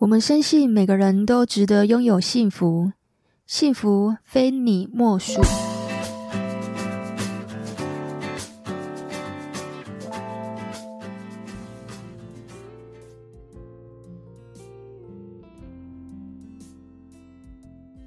[0.00, 2.90] 我们深信每个人都值得拥有幸福，
[3.46, 5.42] 幸福非你莫属。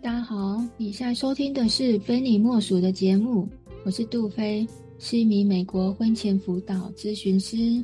[0.02, 3.48] 大家好，你现在收听的是《非你莫属》的节目，
[3.86, 4.68] 我是杜菲，
[4.98, 7.84] 是一名美国婚前辅导咨询师。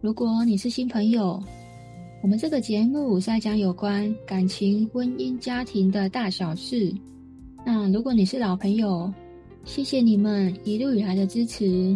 [0.00, 1.40] 如果你是新朋友，
[2.24, 6.90] 我们这个节目是在讲有关感情、婚姻、家庭的大小事。
[7.66, 9.12] 那如果你是老朋友，
[9.66, 11.94] 谢谢你们一路以来的支持。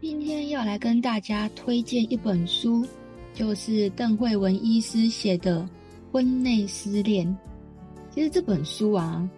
[0.00, 2.84] 今天要来跟大家推荐一本书，
[3.32, 5.60] 就是邓惠文医师写的
[6.10, 7.24] 《婚内失恋》。
[8.12, 9.30] 其实这本书啊，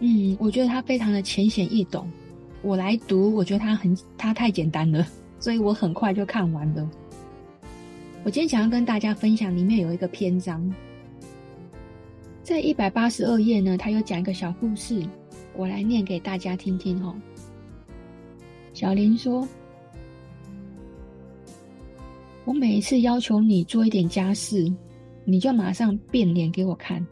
[0.00, 2.10] 嗯，我觉得它非常的浅显易懂。
[2.62, 5.06] 我来读，我觉得它很，它太简单了。
[5.42, 6.88] 所以我很快就看完了。
[8.22, 10.72] 我今天想要跟大家分享，里面有一个篇章，
[12.44, 15.04] 在一百八十二页呢，他有讲一个小故事，
[15.56, 17.12] 我来念给大家听听哦。
[18.72, 19.46] 小林说
[22.46, 24.72] ：“我每一次要求你做一点家事，
[25.24, 27.04] 你就马上变脸给我看。”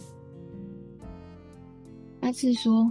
[2.22, 2.88] 阿志说：“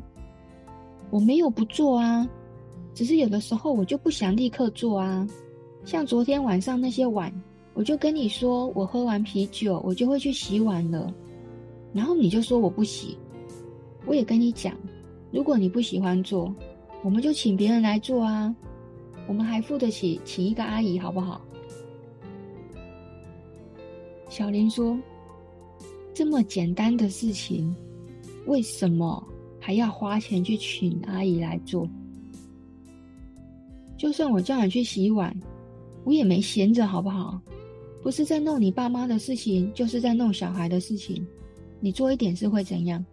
[1.09, 2.27] 我没有不做啊。”
[2.93, 5.27] 只是有的时候我就不想立刻做啊，
[5.85, 7.31] 像昨天晚上那些碗，
[7.73, 11.13] 我就跟你说我喝完啤酒我就会去洗碗了，
[11.93, 13.17] 然后你就说我不洗，
[14.05, 14.75] 我也跟你讲，
[15.31, 16.53] 如果你不喜欢做，
[17.03, 18.53] 我们就请别人来做啊，
[19.27, 21.39] 我们还付得起请一个阿姨好不好？
[24.27, 24.97] 小林说，
[26.13, 27.73] 这么简单的事情，
[28.45, 29.25] 为什么
[29.59, 31.87] 还要花钱去请阿姨来做？
[33.99, 35.35] 就算我叫你去洗碗，
[36.05, 37.39] 我也没闲着，好不好？
[38.01, 41.27] 不是在弄你爸妈的事情，就是在弄小孩的事情。
[41.81, 43.05] 你做一点事会怎样？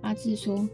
[0.00, 0.68] 阿志说：“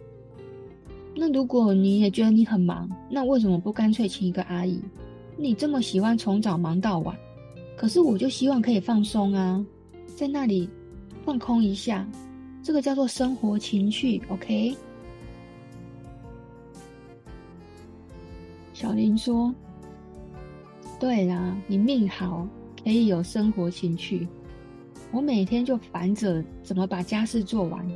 [1.14, 4.80] 那如果你也觉得你很忙，那为什么不干脆请一个阿姨？
[5.36, 7.14] 你这么喜欢从早忙到晚，
[7.76, 9.62] 可是我就希望可以放松啊，
[10.16, 10.66] 在那里
[11.26, 12.08] 放空一下，
[12.62, 14.74] 这个叫做生活情趣，OK？”
[18.82, 19.54] 小林说
[20.98, 22.44] ：“对啦，你命好，
[22.82, 24.26] 可以有生活情趣。
[25.12, 27.88] 我每天就烦着怎么把家事做完，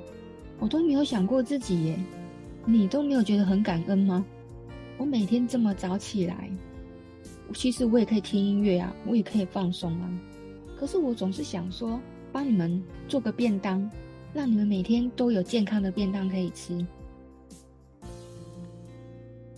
[0.60, 1.98] 我都没有想过自己耶。
[2.64, 4.24] 你都没有觉得很感恩吗？
[4.96, 6.48] 我每天这么早起来，
[7.52, 10.08] 其实我也可以听音乐啊，我也可以放松啊。
[10.78, 13.90] 可是我总是想说，帮你们做个便当，
[14.32, 16.86] 让你们每天都有健康的便当可以吃。”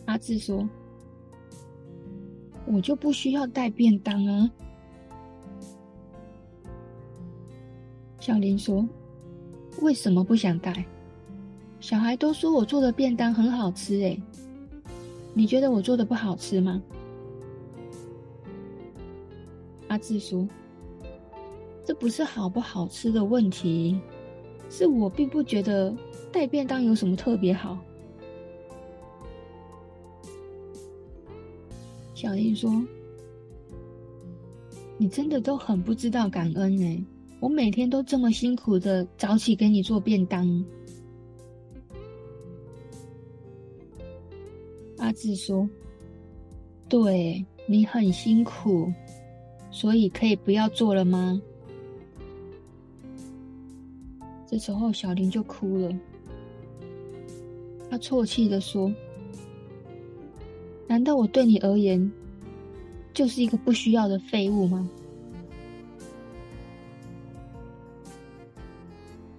[0.08, 0.66] 阿志说。
[2.70, 4.50] 我就不需要带便当啊，
[8.20, 8.86] 小林说
[9.80, 10.84] ：“为什么不想带？
[11.80, 14.20] 小孩都说我做的便当很好吃诶，
[15.32, 16.82] 你觉得我做的不好吃吗？”
[19.88, 20.46] 阿志说
[21.86, 23.98] ：“这不是好不好吃的问题，
[24.68, 25.96] 是我并不觉得
[26.30, 27.78] 带便当有什么特别好。”
[32.18, 32.84] 小林说
[34.98, 37.00] ：“你真的都很不知道感恩哎！
[37.38, 40.64] 我每天都这么辛苦的早起给你做便当。”
[44.98, 45.70] 阿志说
[46.90, 48.92] ：“对，你很辛苦，
[49.70, 51.40] 所以可以不要做了吗？”
[54.44, 55.96] 这时候小林就哭了，
[57.88, 58.92] 他啜泣的说。
[60.88, 62.10] 难道我对你而言
[63.14, 64.88] 就是一个不需要的废物吗？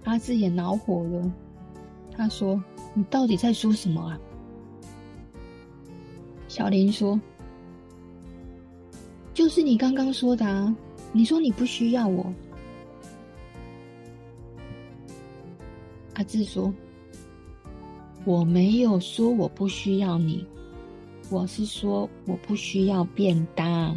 [0.04, 1.30] 阿志也恼火了，
[2.10, 2.62] 他说
[2.94, 4.18] ：“你到底在说什么啊？”
[6.48, 7.20] 小林说
[9.34, 10.74] ：“就是你刚刚说的啊，
[11.12, 12.32] 你说你不需要我。”
[16.14, 16.74] 阿志说
[18.24, 20.44] ：“我没有说我不需要你。”
[21.30, 23.96] 我是说，我不需要便当。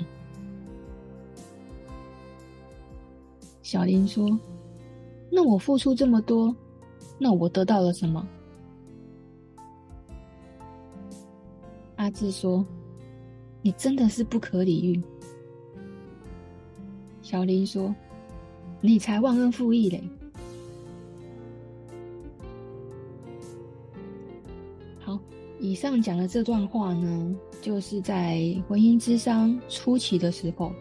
[3.64, 4.40] 小林说
[5.32, 6.56] ：“那我付出这么多，
[7.18, 8.28] 那我得到了什么？”
[11.98, 12.64] 阿志说
[13.64, 15.02] ：“你真的是不可理喻。”
[17.24, 17.96] 小林说
[18.80, 20.08] ：“你才忘恩负义嘞！”
[25.74, 30.72] 以上讲的这段话呢，就是在婚姻之商初期的时候，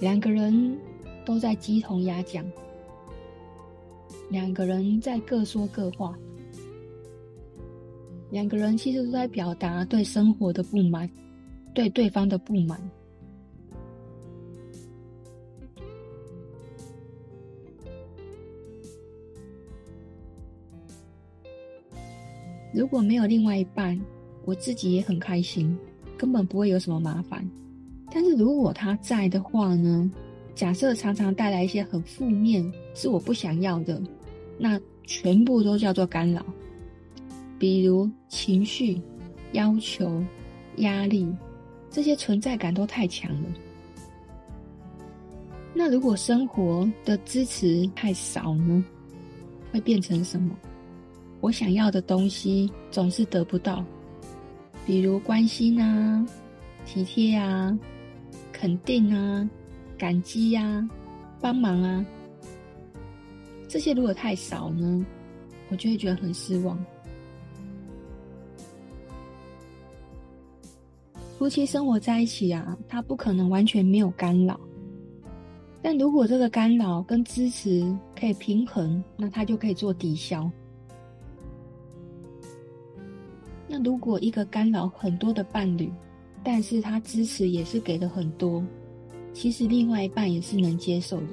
[0.00, 0.76] 两个人
[1.24, 2.44] 都在鸡同鸭讲，
[4.28, 6.18] 两个人在各说各话，
[8.30, 11.08] 两个人其实都在表达对生活的不满，
[11.72, 12.82] 对对方的不满。
[22.72, 24.00] 如果没有另外一半，
[24.44, 25.76] 我自己也很开心，
[26.16, 27.48] 根本不会有什么麻烦。
[28.12, 30.10] 但是如果他在的话呢？
[30.52, 34.02] 假设常常带来一些很负面，是我不想要的，
[34.58, 36.44] 那全部都叫做干扰。
[37.58, 39.00] 比如情绪、
[39.52, 40.22] 要求、
[40.78, 41.26] 压力，
[41.88, 43.48] 这些存在感都太强了。
[45.72, 48.84] 那如果生活的支持太少呢？
[49.72, 50.54] 会变成什么？
[51.40, 53.84] 我想要的东西总是得不到，
[54.84, 56.26] 比如关心啊、
[56.84, 57.76] 体贴啊、
[58.52, 59.48] 肯定啊、
[59.96, 60.88] 感激啊、
[61.40, 62.04] 帮忙啊，
[63.66, 65.04] 这些如果太少呢，
[65.70, 66.78] 我就会觉得很失望。
[71.38, 74.60] 夫妻生活在一起啊，他不可能完全没有干扰，
[75.80, 80.50] 但如果这个干扰跟支持可以平衡，那他就可以做抵消。
[83.72, 85.88] 那如果一个干扰很多的伴侣，
[86.42, 88.60] 但是他支持也是给的很多，
[89.32, 91.26] 其实另外一半也是能接受的。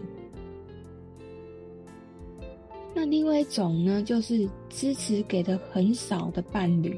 [2.93, 6.95] 那另外一种呢，就是支持给的很少的伴侣，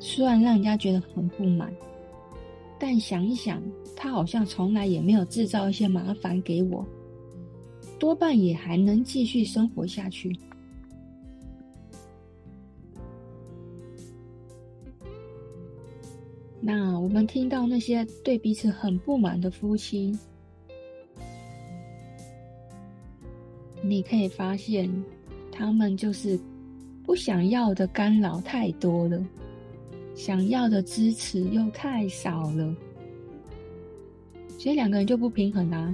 [0.00, 1.72] 虽然让人家觉得很不满，
[2.80, 3.62] 但想一想，
[3.94, 6.84] 他好像从来也没有制造一些麻烦给我，
[7.96, 10.36] 多半也还能继续生活下去。
[16.72, 20.16] 那我们听到那些对彼此很不满的夫妻，
[23.82, 24.88] 你可以发现，
[25.50, 26.38] 他们就是
[27.02, 29.20] 不想要的干扰太多了，
[30.14, 32.72] 想要的支持又太少了，
[34.56, 35.92] 所以两个人就不平衡啦。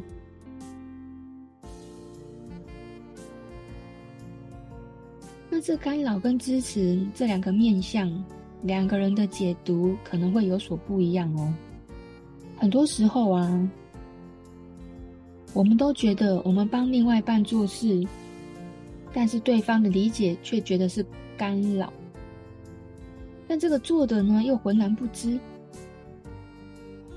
[5.48, 8.12] 那这干扰跟支持这两个面向。
[8.66, 11.54] 两个人的解读可能会有所不一样哦。
[12.58, 13.70] 很多时候啊，
[15.54, 18.04] 我们都觉得我们帮另外一半做事，
[19.12, 21.92] 但是对方的理解却觉得是干扰。
[23.46, 25.38] 但这个做的呢，又浑然不知，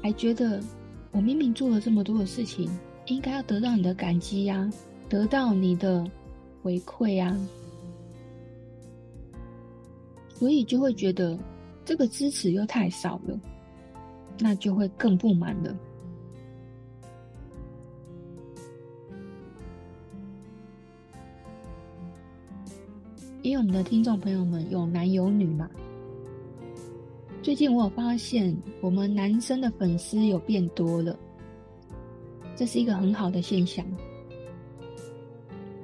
[0.04, 0.62] 还觉得
[1.12, 2.69] 我明明做了这么多的事情，
[3.07, 4.72] 应该要得到你的感激呀，
[5.10, 6.06] 得到你的
[6.62, 7.36] 回馈呀。
[10.39, 11.38] 所以就会觉得
[11.83, 13.38] 这个支持又太少了，
[14.39, 15.75] 那就会更不满了。
[23.41, 25.69] 因为我们的听众朋友们有男有女嘛，
[27.44, 31.19] 最近我有发现我们男生的粉丝有变多了，
[32.56, 33.85] 这是一个很好的现象。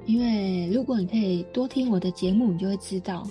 [0.06, 3.28] 因为如果你可以多听我的节目，你就会知道。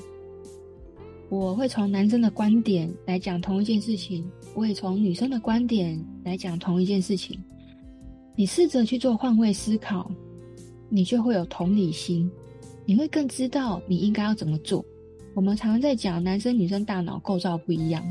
[1.30, 4.24] 我会从男生的观点来讲同一件事情，
[4.54, 7.38] 我也从女生的观点来讲同一件事情。
[8.36, 10.10] 你试着去做换位思考，
[10.88, 12.30] 你就会有同理心，
[12.86, 14.86] 你会更知道你应该要怎么做。
[15.34, 18.06] 我们常常在讲男生女生大脑构造不一样，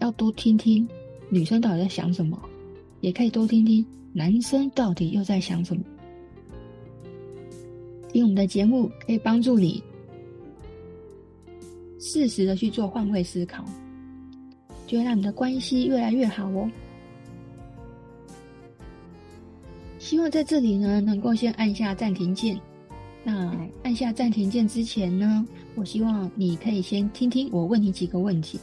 [0.00, 0.86] 要多听听
[1.30, 2.38] 女生到底在想什么，
[3.00, 5.82] 也可以多听听男生到底又在想什么。
[8.10, 9.82] 听我们的节目可以帮助你。
[11.98, 13.64] 适时的去做换位思考，
[14.86, 16.70] 就会让你的关系越来越好哦。
[19.98, 22.58] 希望在这里呢，能够先按下暂停键。
[23.24, 23.52] 那
[23.82, 28.58] 按下暂停键之前呢，我希望你可以先听听我问你几个问题。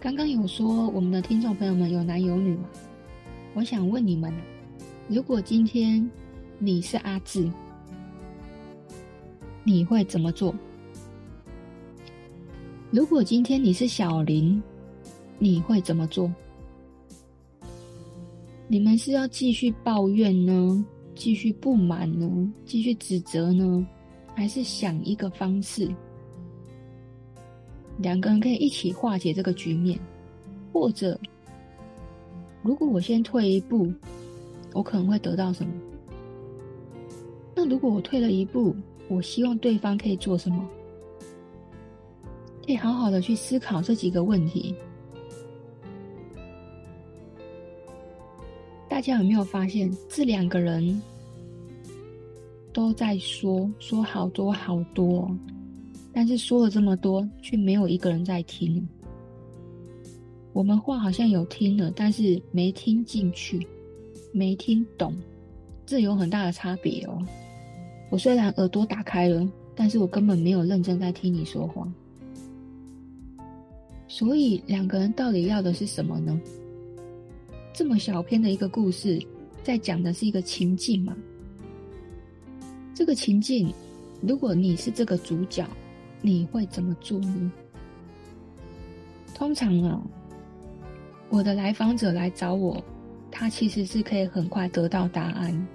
[0.00, 2.64] 刚刚有说我们的听众朋友们有男有女嘛？
[3.54, 4.32] 我想问你们，
[5.08, 6.08] 如果今天
[6.58, 7.48] 你是阿志，
[9.62, 10.54] 你会怎么做？
[12.90, 14.62] 如果今天你是小林，
[15.38, 16.32] 你会怎么做？
[18.66, 20.82] 你们是要继续抱怨呢？
[21.14, 22.50] 继续不满呢？
[22.64, 23.86] 继续指责呢？
[24.34, 25.86] 还是想一个方式，
[27.98, 30.00] 两个人可以一起化解这个局面？
[30.72, 31.20] 或者，
[32.62, 33.92] 如果我先退一步，
[34.72, 35.72] 我可能会得到什么？
[37.54, 38.74] 那如果我退了一步，
[39.08, 40.66] 我希望对方可以做什么？
[42.68, 44.74] 可以好好的去思考这几个问题。
[48.90, 51.00] 大家有没有发现，这两个人
[52.70, 55.34] 都在说说好多好多，
[56.12, 58.86] 但是说了这么多，却没有一个人在听。
[60.52, 63.66] 我们话好像有听了，但是没听进去，
[64.30, 65.16] 没听懂，
[65.86, 67.18] 这有很大的差别哦。
[68.10, 71.90] 我虽然耳朵打开了，但是我根本没有认真在听你说话。
[74.08, 76.40] 所以两个人到底要的是什么呢？
[77.74, 79.22] 这么小篇的一个故事，
[79.62, 81.16] 在讲的是一个情境嘛？
[82.94, 83.72] 这个情境，
[84.20, 85.64] 如果你是这个主角，
[86.20, 87.52] 你会怎么做呢？
[89.34, 90.02] 通常啊，
[91.28, 92.82] 我的来访者来找我，
[93.30, 95.68] 他其实是可以很快得到答案，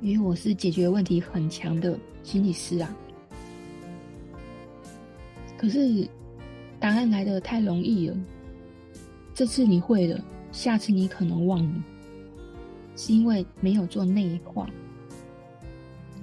[0.00, 2.96] 因为我是解决问题很强的心理师啊。
[5.58, 6.08] 可是
[6.84, 8.16] 答案来得太容易了，
[9.32, 10.22] 这次你会了。
[10.52, 11.82] 下次你可能忘了，
[12.94, 14.68] 是因为没有做内化。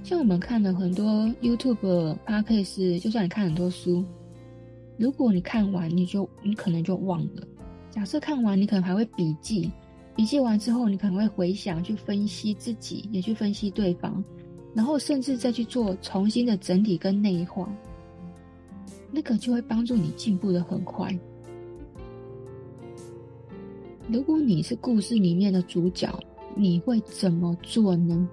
[0.03, 4.06] 像我们看了很多 YouTube、Podcast，就算你看很多书，
[4.98, 7.41] 如果你看完，你就你可能就忘了。
[7.89, 9.72] 假设看完，你可能还会笔记，
[10.15, 14.24] 笔记完之后，你可能会回想、去分析自己，也去分析对方，
[14.75, 17.68] 然后甚至再去做重新的整理跟内化，
[19.12, 21.18] 那个就会帮助你进步得很快。
[24.08, 26.10] 如果你是故事里面的主角，
[26.56, 28.27] 你会怎么做呢？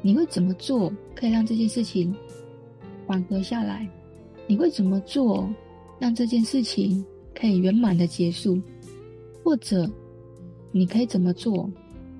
[0.00, 2.14] 你会怎么做可以让这件事情
[3.06, 3.88] 缓和下来？
[4.46, 5.48] 你会怎么做
[5.98, 8.60] 让这件事情可以圆满的结束？
[9.44, 9.88] 或者
[10.72, 11.70] 你可以怎么做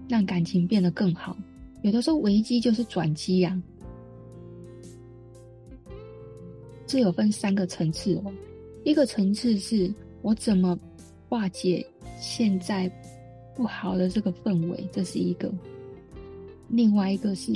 [0.09, 1.37] 让感情变得更好？
[1.83, 3.61] 有的时候危机就是转机呀。
[6.93, 8.31] 这有分三个层次哦，
[8.85, 10.79] 一个层次是我怎么
[11.27, 11.87] 化解。
[12.21, 12.87] 现在
[13.55, 15.49] 不好的这个氛围，这是一个；
[16.69, 17.51] 另外一个是，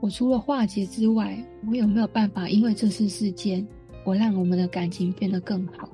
[0.00, 1.36] 我除了化解之外，
[1.68, 2.48] 我有没有办法？
[2.48, 3.66] 因为这次事件，
[4.04, 5.90] 我让我们的感情变得更好。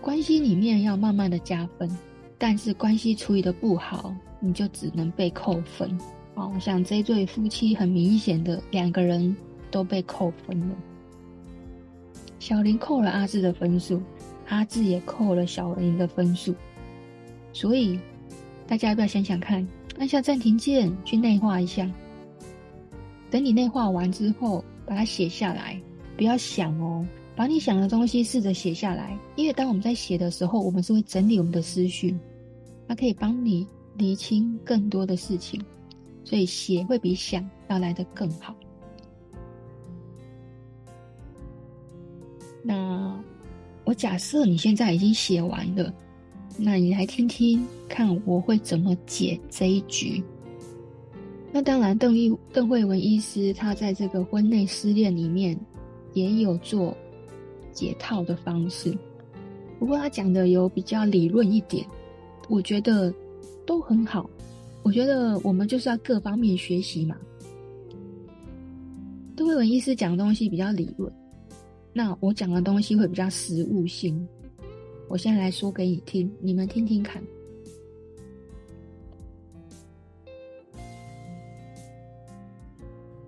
[0.00, 1.94] 关系里面要慢慢的加分，
[2.38, 5.94] 但是关系处理的不好，你就只能被扣分。
[6.40, 9.36] 哦，像这对夫妻，很明显的两个人
[9.70, 10.74] 都被扣分了。
[12.38, 14.00] 小林扣了阿志的分数，
[14.48, 16.54] 阿志也扣了小林的分数，
[17.52, 18.00] 所以
[18.66, 19.66] 大家要不要想想看，
[19.98, 21.88] 按下暂停键去内化一下。
[23.30, 25.78] 等你内化完之后，把它写下来，
[26.16, 27.06] 不要想哦，
[27.36, 32.16] 把你想的东西试着写下来，因为当我们在写的时候，我们是会整理我们的思绪，
[32.88, 33.66] 它可以帮你
[33.96, 35.62] 理清更多的事情，
[36.24, 38.54] 所以写会比想要来的更好。
[42.62, 43.18] 那
[43.84, 45.92] 我假设你现在已经写完了，
[46.58, 50.22] 那你来听听看我会怎么解这一局。
[51.52, 55.58] 那当然，邓医邓惠文医师他在这个婚内失恋里面
[56.12, 56.96] 也有做
[57.72, 58.96] 解套的方式，
[59.78, 61.84] 不过他讲的有比较理论一点，
[62.48, 63.12] 我觉得
[63.66, 64.30] 都很好。
[64.90, 67.16] 我觉得我们就是要各方面学习嘛。
[69.36, 71.12] 邓惠文医师讲的东西比较理论。
[71.92, 74.26] 那我讲的东西会比较实物性，
[75.08, 77.22] 我现在来说给你听，你们听听看。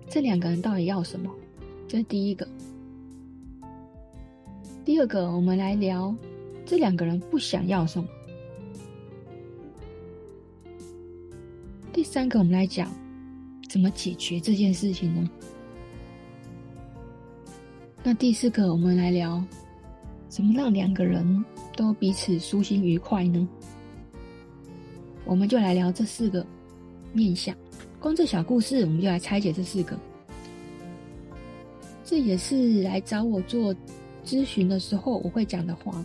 [0.09, 1.33] 这两个人到底要什么？
[1.87, 2.45] 这是第一个。
[4.83, 6.13] 第二个，我们来聊
[6.65, 8.09] 这两个人不想要什么。
[12.03, 12.91] 第三个，我们来讲
[13.69, 15.29] 怎么解决这件事情呢？
[18.03, 19.41] 那第四个，我们来聊
[20.27, 21.45] 怎么让两个人
[21.77, 23.47] 都彼此舒心愉快呢？
[25.23, 26.45] 我们就来聊这四个
[27.13, 27.55] 面向。
[28.01, 29.97] 光这小故事，我们就来拆解这四个。
[32.03, 33.73] 这也是来找我做
[34.25, 36.03] 咨询的时候我会讲的话。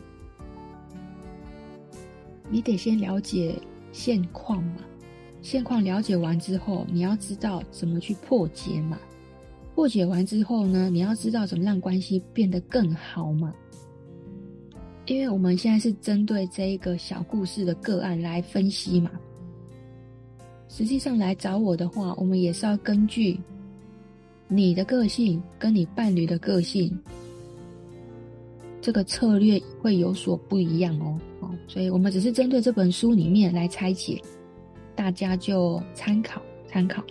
[2.49, 4.77] 你得先了解现况嘛，
[5.49, 8.99] 现况了解完之后，你要知道怎么去破解嘛。
[9.75, 13.55] 破解完之后呢，你要知道怎么让关系变得更好嘛？
[15.07, 19.11] 因为我们现在是针对这一个小故事的个案来分析嘛。
[20.69, 23.41] 实际上来找我的话，我们也是要根据
[24.49, 26.95] 你的个性跟你伴侣的个性，
[28.83, 31.19] 这个策略会有所不一样哦。
[31.41, 34.21] 哦，所以我们只是针对这本书里面来拆解，
[34.99, 37.05] 大家就参考参考。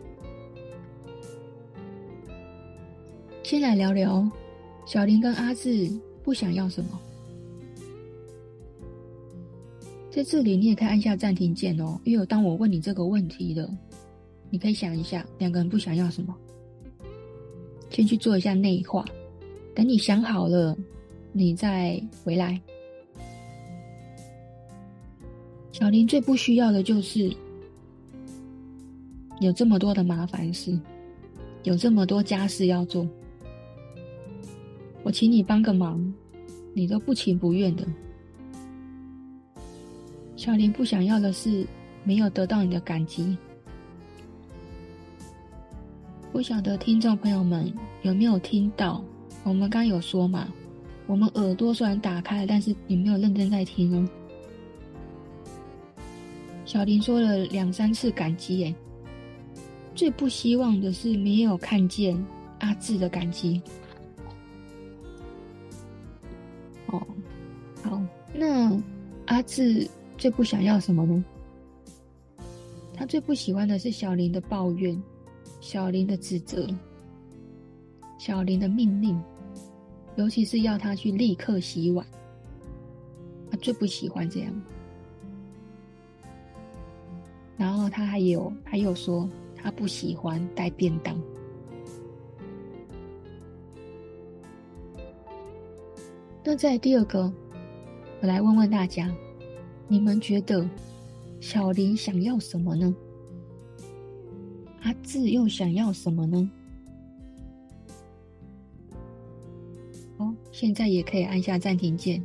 [3.43, 4.29] 先来聊聊
[4.85, 5.89] 小林跟阿志
[6.21, 6.99] 不想要什么。
[10.11, 13.73] 在这里，你也可以按下暂停键哦，因为当我问你这个问题了，
[14.49, 16.35] 你可以想一下，两个人不想要什么，
[17.89, 19.05] 先去做一下内化。
[19.73, 20.77] 等你想好了，
[21.31, 22.59] 你再回来。
[25.71, 27.31] 小林最不需要的就是
[29.39, 30.79] 有这么多的麻烦事，
[31.63, 33.07] 有这么多家事要做。
[35.03, 36.13] 我请你帮个忙，
[36.73, 37.85] 你都不情不愿的。
[40.35, 41.65] 小林不想要的是
[42.03, 43.37] 没有得到你的感激。
[46.31, 49.03] 不晓得听众朋友们有没有听到？
[49.43, 50.47] 我们刚有说嘛，
[51.05, 54.09] 我们耳朵虽然打开了，但是你没有认真在听哦。
[56.65, 58.75] 小林说了两三次感激，哎，
[59.97, 62.15] 最不希望的是没有看见
[62.59, 63.59] 阿志的感激。
[66.85, 67.01] 哦，
[67.81, 67.99] 好，
[68.31, 68.79] 那
[69.25, 71.25] 阿志最不想要什么呢？
[72.93, 75.01] 他最不喜欢的是小林的抱怨，
[75.61, 76.67] 小林的指责，
[78.19, 79.19] 小林的命令，
[80.15, 82.05] 尤其是要他去立刻洗碗，
[83.49, 84.61] 他最不喜欢这样。
[87.57, 89.27] 然后他还有还有说，
[89.67, 91.21] 他不喜欢带便当。
[96.41, 97.29] 那在第二个，
[98.21, 99.13] 我来问问大家，
[99.89, 100.65] 你们觉得
[101.41, 102.95] 小林想要什么呢？
[104.83, 106.49] 阿志又想要什么呢？
[110.15, 112.23] 哦，现在也可以按下暂停键，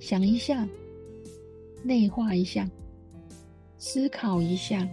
[0.00, 0.66] 想一下，
[1.82, 2.66] 内化一下，
[3.76, 4.88] 思考一下。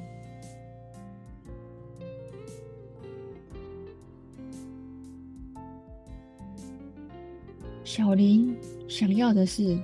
[7.85, 8.51] 小林
[8.87, 9.77] 想要的是，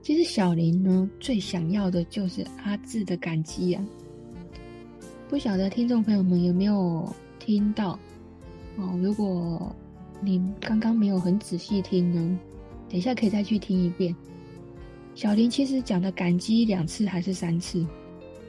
[0.00, 3.86] 其实小林呢最想要的就是阿志的感激啊！
[5.28, 7.06] 不晓得听众朋友们有没有
[7.38, 7.98] 听到？
[8.78, 9.70] 哦，如果
[10.22, 12.38] 你刚刚没有很仔细听呢，
[12.88, 14.16] 等一下可以再去听一遍。
[15.14, 17.86] 小林其实讲的感激两次还是三次，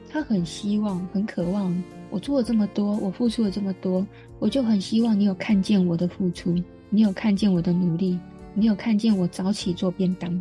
[0.09, 4.07] 他很希望、很渴望，我做了这么多，我付出了这么多，
[4.39, 6.55] 我就很希望你有看见我的付出。
[6.93, 8.19] 你有看见我的努力，
[8.53, 10.39] 你有看见我早起做便当，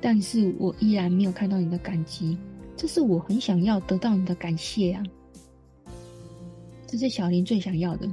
[0.00, 2.36] 但是我依然没有看到你的感激，
[2.76, 5.02] 这是我很想要得到你的感谢啊！
[6.84, 8.08] 这是小林最想要的。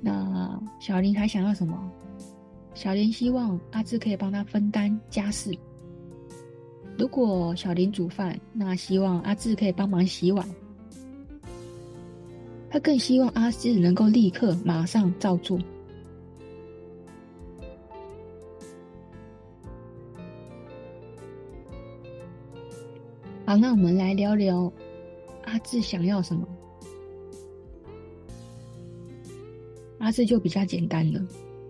[0.00, 1.76] 那小林还想要什么？
[2.72, 5.52] 小林希望阿志可以帮他分担家事。
[6.96, 10.48] 如果小林煮饭，那希望阿志可以帮忙洗碗。
[12.74, 15.56] 他更希望阿志能够立刻马上照做。
[23.46, 24.72] 好，那我们来聊聊
[25.44, 26.44] 阿志想要什么。
[29.98, 31.24] 阿志就比较简单了，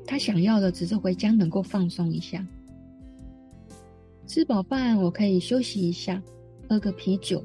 [0.06, 2.46] 他想要的只是回家能够放松一下，
[4.26, 6.22] 吃饱饭我可以休息一下，
[6.66, 7.44] 喝个啤酒。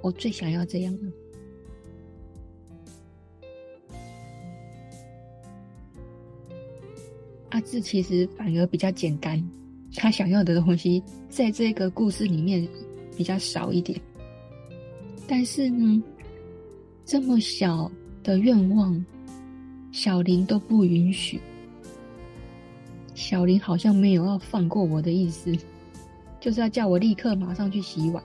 [0.00, 1.19] 我最想要这样的。
[7.50, 9.42] 阿志其实反而比较简单，
[9.96, 12.66] 他想要的东西在这个故事里面
[13.16, 14.00] 比较少一点。
[15.26, 16.02] 但是呢，
[17.04, 17.90] 这么小
[18.22, 19.04] 的愿望，
[19.92, 21.40] 小林都不允许。
[23.14, 25.52] 小林好像没有要放过我的意思，
[26.40, 28.22] 就是要叫我立刻马上去洗碗。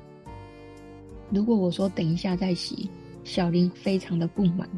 [1.32, 2.88] 如果我说等一下再洗，
[3.24, 4.70] 小林非常的不满。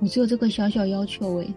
[0.00, 1.54] 我只有这个小小要求诶。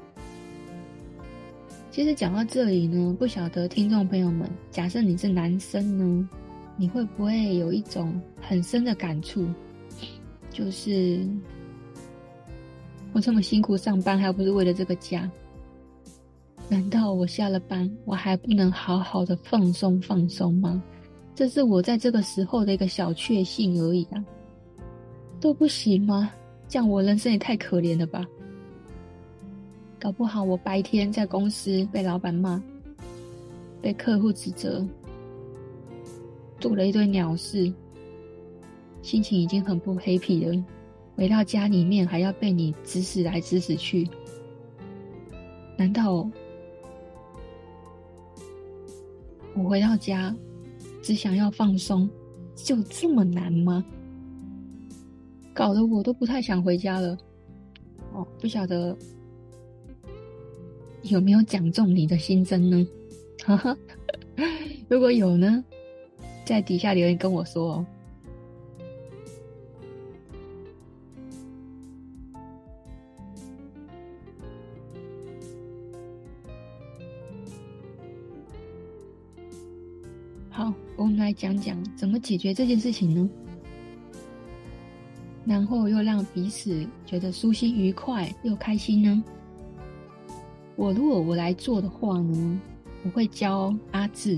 [1.96, 6.30] 其实讲到这里呢，不晓得听众朋友们，假设你是男生呢，
[6.76, 9.48] 你会不会有一种很深的感触？
[10.52, 11.26] 就是
[13.14, 15.32] 我这么辛苦上班，还不是为了这个家？
[16.68, 20.84] 难道我下了班，我还不能好好的放松放松吗？
[21.34, 24.22] 这是我在这个时候的一个小确幸而已啊，
[25.40, 26.30] 都不行吗？
[26.68, 28.26] 这样我人生也太可怜了吧？
[30.06, 32.62] 搞不好我白天在公司被老板骂，
[33.82, 34.88] 被客户指责，
[36.60, 37.74] 做了一堆鸟事，
[39.02, 40.64] 心情已经很不 happy 了。
[41.16, 44.08] 回到家里面还要被你指使来指使去，
[45.76, 46.30] 难道
[49.56, 50.36] 我回到家
[51.02, 52.08] 只想要放松，
[52.54, 53.84] 就这么难吗？
[55.52, 57.18] 搞得我都不太想回家了。
[58.14, 58.96] 哦，不晓得
[61.10, 62.88] 有没有讲中你的心声呢？
[63.44, 63.78] 哈哈，
[64.88, 65.64] 如果有呢，
[66.44, 67.86] 在底下留言跟我说哦。
[80.50, 83.30] 好，我们来讲讲怎么解决这件事情呢？
[85.46, 89.24] 然后又让彼此觉得舒心、愉快又开心呢？
[90.76, 92.60] 我如果我来做的话呢，
[93.04, 94.38] 我会教阿志。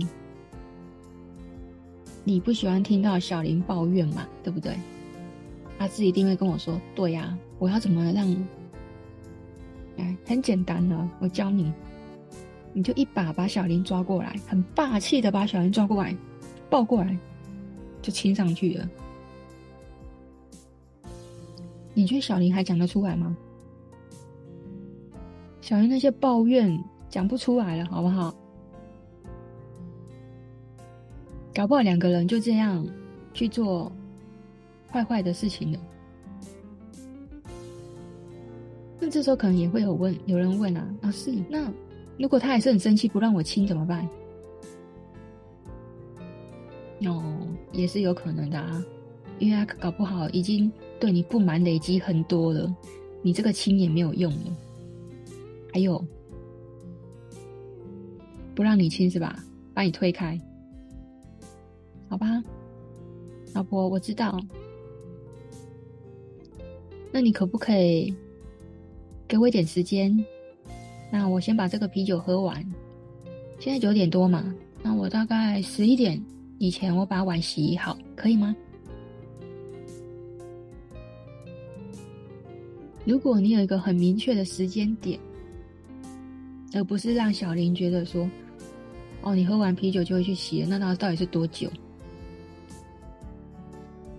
[2.23, 4.27] 你不喜欢听到小林抱怨嘛？
[4.43, 4.77] 对不对？
[5.79, 8.27] 阿志一定会跟我说：“对呀，我要怎么让？”
[9.97, 11.71] 哎，很简单的，我教你。
[12.73, 16.15] 你就一把把小林抓过来，很霸气的把小林抓过来，
[16.69, 17.17] 抱过来，
[18.01, 18.89] 就亲上去了。
[21.95, 23.35] 你觉得小林还讲得出来吗？
[25.67, 28.33] 小林那些抱怨讲不出来了，好不好？
[31.53, 32.87] 搞不好两个人就这样
[33.33, 33.91] 去做
[34.89, 35.79] 坏坏的事情了。
[38.97, 41.69] 那这时候可能也会有问，有人问啊，老师，那？
[42.17, 44.07] 如果他还是很生气，不让我亲怎么办？
[47.07, 48.81] 哦，也是有可能的啊，
[49.37, 52.73] 因为他搞不好已经对你不满累积很多了，
[53.21, 54.57] 你这个亲也没有用了。
[55.77, 56.03] 还有，
[58.55, 59.37] 不让你亲是吧？
[59.75, 60.35] 把你推开，
[62.09, 62.43] 好吧，
[63.53, 64.39] 老婆，我知道。
[67.11, 68.11] 那你可不可以
[69.27, 70.17] 给我一点时间？
[71.11, 72.65] 那我先把这个啤酒喝完。
[73.59, 76.19] 现在九点多嘛，那我大概十一点
[76.57, 78.55] 以前我把碗洗好，可以吗？
[83.05, 85.19] 如果你有一个很明确的时间点，
[86.77, 88.29] 而不是让小林觉得说，
[89.21, 91.69] 哦，你喝完啤酒就会去洗，那到到底是多久？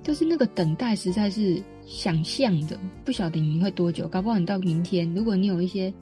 [0.02, 5.92] 就是那个等待实在是想象的，不晓得你会多久，搞不好你到明天，如果你有一些。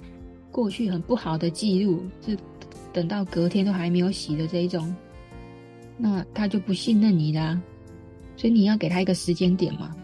[0.52, 2.34] 过去很不好的记录，是
[2.90, 4.94] 等到隔天都还没有洗的这一种，
[5.98, 7.60] 那他就不信任你啦。
[8.38, 9.94] 所以你要给他一个时间点嘛。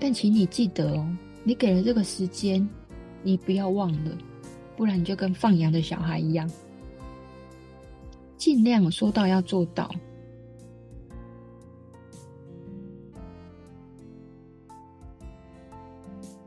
[0.00, 2.68] 但请你记得哦，你给了这个时间，
[3.22, 4.18] 你不要忘了，
[4.76, 6.50] 不然你就跟放羊的小孩一样，
[8.36, 9.90] 尽量说到要做到。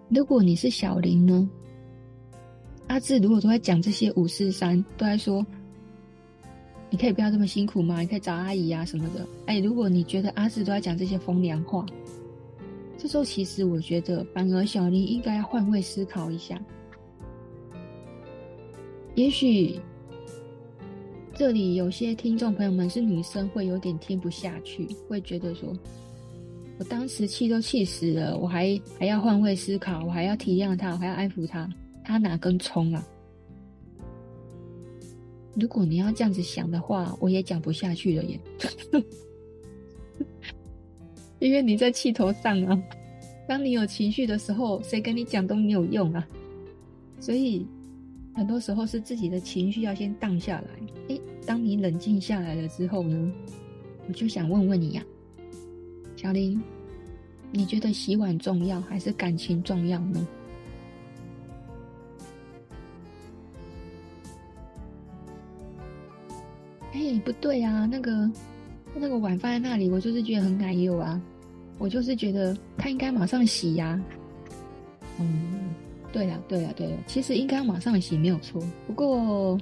[0.09, 1.49] 如果你是小林呢？
[2.87, 5.45] 阿志如果都在讲这些五四三，都在说，
[6.89, 7.99] 你可以不要这么辛苦吗？
[7.99, 9.27] 你可以找阿姨啊什么的。
[9.45, 11.85] 哎，如果你觉得阿志都在讲这些风凉话，
[12.97, 16.57] 这时候其实我觉得，反而小林应该要换位思考一下。
[19.17, 19.79] 也许
[21.33, 25.75] 这里有些听众朋友们是女生，会有点听不下去，会觉得说，
[26.77, 31.67] 我当时气都气死了，我还还要换位思考，我还要体谅他，我还要安抚他。
[32.05, 33.03] 他哪根葱啊？
[35.55, 38.39] 如果你要这样子想的话，我也讲不下去了耶。
[41.39, 42.79] 因为你在气头上啊，
[43.47, 46.27] 当你有情绪的时候，谁跟你讲都没有用啊。
[47.19, 47.65] 所以
[48.37, 50.67] 很多时候是自己的情绪要先荡下来。
[51.07, 53.33] 诶，当你冷静下来了之后呢，
[54.07, 55.03] 我就想问问你呀，
[56.15, 56.61] 小林，
[57.51, 60.27] 你觉得洗碗重要还是感情重要呢？
[66.93, 68.31] 哎，不对啊，那个
[68.93, 71.19] 那个碗放在那里，我就是觉得很奶油啊，
[71.79, 73.99] 我就是觉得他应该马上洗呀、
[75.19, 75.73] 嗯，
[76.11, 79.57] 对呀，对呀，对呀，其实应该要马上洗没有错，不过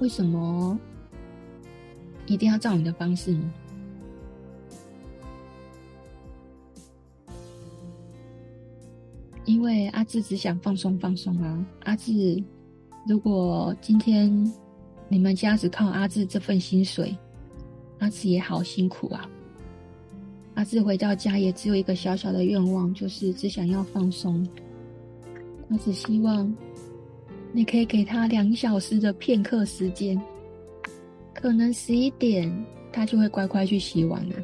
[0.00, 0.78] 为什么
[2.26, 3.52] 一定要照你的方式呢？
[9.44, 12.42] 因为阿志只想放松放松啊，阿志。
[13.06, 14.32] 如果今天
[15.08, 17.16] 你们家只靠阿志这份薪水，
[17.98, 19.28] 阿志也好辛苦啊。
[20.54, 24.46] 阿志回到家也只有一个小小的愿望，就是只想要放松。
[25.68, 26.54] 他只希望
[27.52, 30.20] 你可以给他两小时的片刻时间，
[31.32, 32.52] 可能十一点
[32.92, 34.36] 他就会乖乖去洗碗了。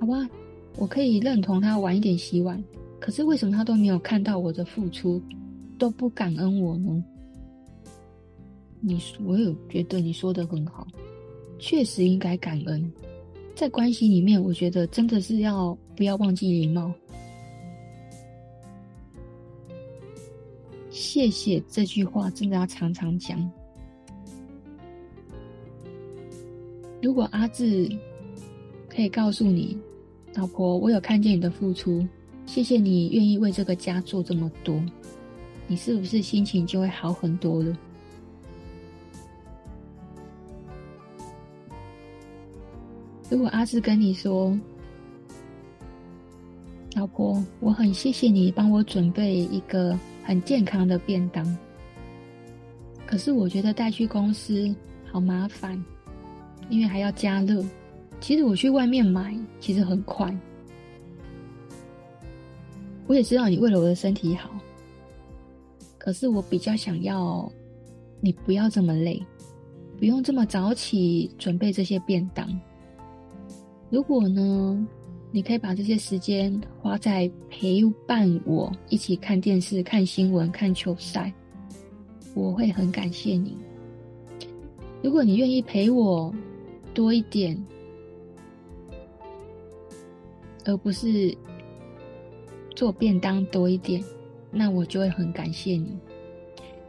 [0.00, 0.28] 好吧，
[0.76, 2.62] 我可以认同他晚一点洗碗。
[2.98, 5.20] 可是为什么他都没有看到我的付出，
[5.78, 7.04] 都不感恩我呢？
[8.84, 10.84] 你我有觉得你说的很好，
[11.56, 12.92] 确实应该感恩。
[13.54, 16.92] 在关系里面，我觉得真的是要不要忘记礼貌。
[20.90, 23.48] 谢谢这句话真的要常常讲。
[27.00, 27.88] 如果阿志
[28.88, 29.78] 可以告诉你，
[30.34, 32.04] 老婆，我有看见你的付出，
[32.46, 34.82] 谢谢你愿意为这个家做这么多，
[35.68, 37.78] 你是不是心情就会好很多了？
[43.32, 44.54] 如果阿志跟你说，
[46.94, 51.42] 老婆，我很谢谢你帮我准备一个很健康的便当，
[53.06, 54.70] 可是我觉得带去公司
[55.10, 55.82] 好麻烦，
[56.68, 57.64] 因为还要加热。
[58.20, 60.30] 其实我去外面买，其实很快。
[63.06, 64.50] 我也知道你为了我的身体好，
[65.96, 67.50] 可是我比较想要
[68.20, 69.24] 你不要这么累，
[69.98, 72.46] 不用这么早起准备这些便当。
[73.92, 74.88] 如果呢，
[75.30, 81.30] 你可以把这些时间花在陪伴我一起看电视、看新闻、看球赛，
[82.34, 83.54] 我会很感谢你。
[85.02, 86.34] 如果你愿意陪我
[86.94, 87.54] 多一点。
[90.64, 91.36] 而不是
[92.76, 94.00] 做便当多一点，
[94.48, 95.98] 那我就会很感谢你，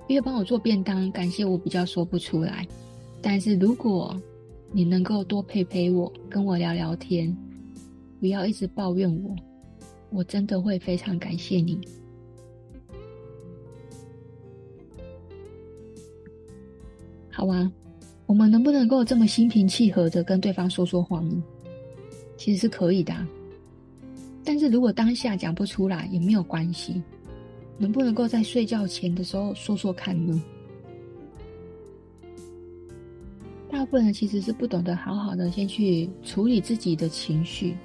[0.08, 2.68] 因为帮我做便当，感谢我比较说不出来。
[3.20, 4.16] 但是如果
[4.76, 7.36] 你能够多陪陪我，跟我聊聊天，
[8.20, 9.36] 不要一直抱怨我，
[10.10, 11.80] 我真的会非常感谢你。
[17.30, 17.72] 好啊，
[18.26, 21.44] 我们能不能够这么心平气和的跟对方说说话呢？
[22.36, 23.14] 其实是可以的。
[24.44, 27.00] 但是如果当下讲不出来也没有关系，
[27.78, 30.42] 能不能够在睡觉前的时候说说看呢？
[33.94, 37.78] 部分人其实是不懂得好好的先去处理自己的情绪，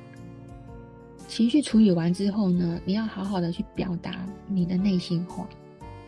[1.26, 5.46] 情绪处理完之后呢，你要好好的去表达你的内心话，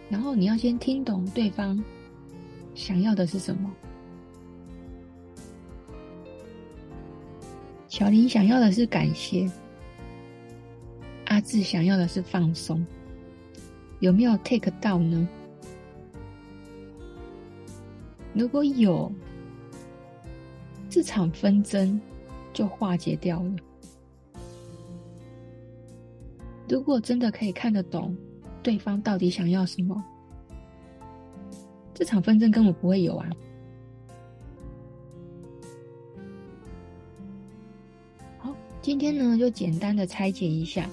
[0.08, 1.78] 然后你要先听懂对方
[2.74, 3.70] 想要的是什么。
[7.86, 9.46] 小林想要的是感谢。
[11.26, 12.82] 阿志想要的是放松，
[13.98, 15.28] 有没有 take 到呢？
[18.32, 19.12] 如果有，
[20.90, 21.98] 这场纷争
[22.52, 23.56] 就化解掉了。
[26.68, 28.16] 如果真的可以看得懂
[28.62, 30.02] 对方到底想要什么，
[31.94, 33.30] 这场纷争根本不会有啊。
[38.38, 40.90] 好，今天呢就简单的拆解一下。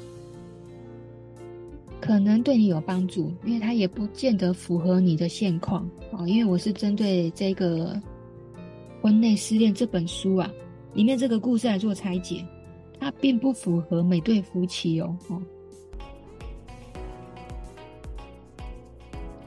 [2.00, 6.26] 可能对你有帮助，因为它也不见得符合你的现况啊。
[6.28, 7.96] 因为我是针对这个
[9.08, 10.52] 《婚内失恋》这本书啊，
[10.93, 12.46] 里面这个故事来做拆解，
[13.00, 15.15] 它并不符合每对夫妻哦。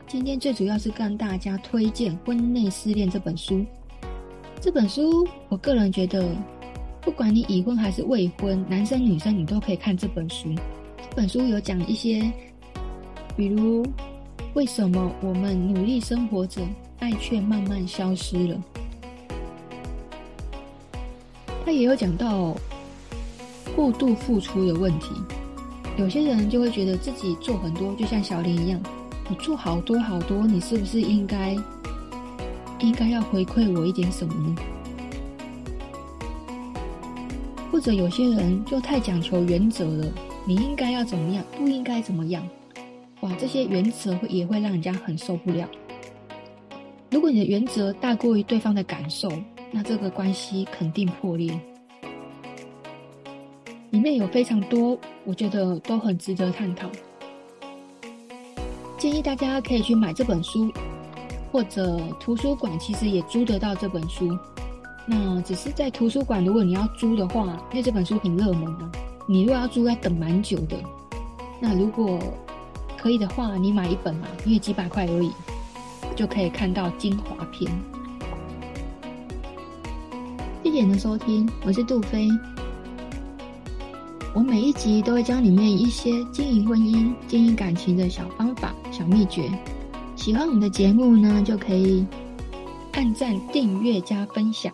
[0.07, 3.63] 今天最主要是跟大家推荐《婚内失恋》这本书。
[4.63, 6.35] 这本书，我个人觉得，
[7.03, 10.49] 不管你已婚还是未婚，男生女生你都可以看这本书。
[10.97, 12.33] 这本书有讲一些。
[13.37, 13.85] 比如，
[14.55, 16.67] 为什么我们努力生活着，
[16.99, 18.65] 爱却慢慢消失了？
[21.71, 22.53] 他也有讲到
[23.77, 25.15] 过度付出的问题。
[25.97, 28.81] 有些人就会觉得自己做很多，就像小林一样，
[29.29, 31.55] 我做好多好多，你是不是应该
[32.81, 34.57] 应该要回馈我一点什么呢？
[37.71, 40.13] 或者有些人就太讲求原则了，
[40.45, 42.43] 你应该要怎么样，不应该怎么样。
[43.21, 45.69] 哇，这些原则会也会让人家很受不了。
[47.13, 49.31] 如果你的原则大过于对方的感受，
[49.73, 51.59] 那这个关系肯定破裂。
[53.91, 56.89] 里面有非常多，我觉得都很值得探讨。
[58.99, 60.71] 建议大家可以去买这本书，
[61.51, 64.37] 或者图书馆其实也租得到这本书。
[65.07, 68.93] 那只是在图书馆，如果你要租的话，因为这本书很热门啊，
[69.27, 70.77] 你如果要租要等蛮久的。
[71.59, 72.19] 那如果
[72.97, 75.33] 可以的话，你买一本嘛，因为几百块而已，
[76.15, 77.73] 就可以看到精华篇。
[80.71, 82.29] 谢谢你的收听，我是杜菲。
[84.33, 89.51] 我每一集都会教里面一些经营婚姻、经营感情的小方法、小秘诀。
[90.15, 92.07] 喜欢我们的节目呢，就可以
[92.93, 94.73] 按赞、订阅、加分享。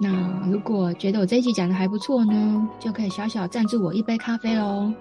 [0.00, 0.10] 那
[0.50, 4.92] 如果觉得我这一集讲的还不错呢，就可以小小赞助我一杯咖啡喽。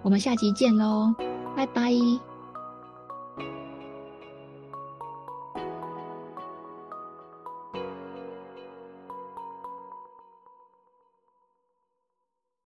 [0.00, 1.14] 我们下集见喽！
[1.54, 1.92] 拜拜。